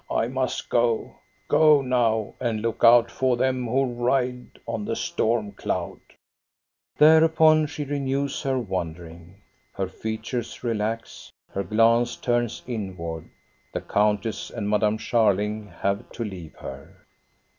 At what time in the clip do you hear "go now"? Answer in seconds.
1.47-2.33